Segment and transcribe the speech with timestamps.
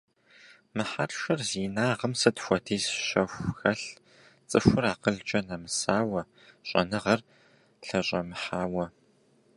[0.75, 3.89] Мы хьэршыр зи инагъым сыт хуэдиз щэху хэлъ,
[4.49, 6.21] цӀыхур акъылкӀэ нэмысауэ,
[6.67, 7.21] щӀэныгъэр
[7.85, 8.85] лъэщӀэмыхьауэ!